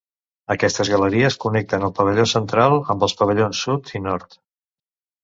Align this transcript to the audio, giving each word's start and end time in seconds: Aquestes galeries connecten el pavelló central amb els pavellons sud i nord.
Aquestes 0.53 0.87
galeries 0.93 1.35
connecten 1.43 1.85
el 1.87 1.93
pavelló 1.99 2.25
central 2.31 2.73
amb 2.95 3.05
els 3.09 3.15
pavellons 3.21 3.61
sud 3.67 3.93
i 4.01 4.03
nord. 4.07 4.35